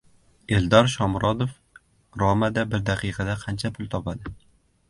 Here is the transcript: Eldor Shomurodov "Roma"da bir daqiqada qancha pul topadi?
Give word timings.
Eldor 0.59 0.89
Shomurodov 0.93 1.51
"Roma"da 2.23 2.65
bir 2.73 2.83
daqiqada 2.91 3.39
qancha 3.47 3.75
pul 3.77 3.93
topadi? 3.97 4.35